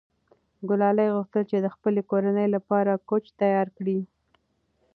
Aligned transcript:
ګلالۍ 0.69 1.09
غوښتل 1.15 1.43
چې 1.51 1.57
د 1.59 1.67
خپلې 1.75 2.01
کورنۍ 2.09 2.47
لپاره 2.55 3.01
کوچ 3.09 3.25
تیار 3.39 3.67
کړي. 3.77 3.99